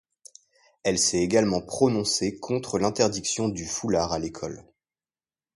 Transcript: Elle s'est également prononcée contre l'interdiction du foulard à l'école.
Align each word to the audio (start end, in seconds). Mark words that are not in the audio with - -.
Elle 0.81 0.97
s'est 0.97 1.19
également 1.21 1.61
prononcée 1.61 2.39
contre 2.39 2.79
l'interdiction 2.79 3.49
du 3.49 3.67
foulard 3.67 4.13
à 4.13 4.17
l'école. 4.17 4.65